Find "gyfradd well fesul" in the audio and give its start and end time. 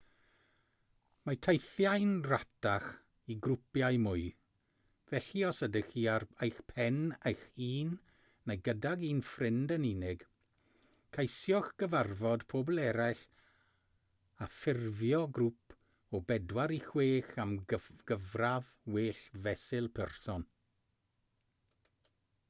17.75-19.93